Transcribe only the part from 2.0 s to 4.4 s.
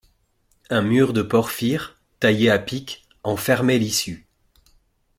taillé à pic, en fermait l’issue.